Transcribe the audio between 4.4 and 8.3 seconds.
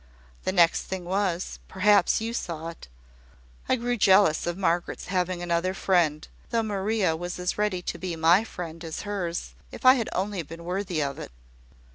of Margaret's having another friend, though Maria was as ready to be